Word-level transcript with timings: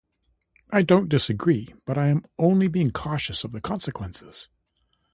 I 0.73 0.81
don't 0.81 1.09
disagree, 1.09 1.75
I 1.87 2.07
am 2.07 2.25
only 2.39 2.67
being 2.67 2.89
cautious 2.89 3.43
of 3.43 3.51
the 3.51 3.61
consequences. 3.61 4.49